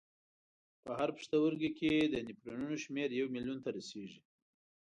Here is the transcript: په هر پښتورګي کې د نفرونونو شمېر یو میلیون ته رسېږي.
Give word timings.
په 0.83 0.91
هر 0.99 1.09
پښتورګي 1.17 1.69
کې 1.79 1.93
د 2.13 2.15
نفرونونو 2.27 2.75
شمېر 2.83 3.09
یو 3.19 3.27
میلیون 3.35 3.57
ته 3.63 3.69
رسېږي. 3.77 4.19